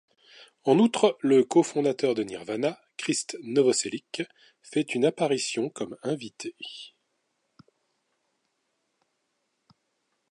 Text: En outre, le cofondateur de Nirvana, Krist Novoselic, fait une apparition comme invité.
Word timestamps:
En 0.63 0.79
outre, 0.79 1.15
le 1.21 1.43
cofondateur 1.43 2.15
de 2.15 2.23
Nirvana, 2.23 2.81
Krist 2.97 3.37
Novoselic, 3.43 4.23
fait 4.63 4.95
une 4.95 5.05
apparition 5.05 5.69
comme 5.69 5.95
invité. 6.01 6.55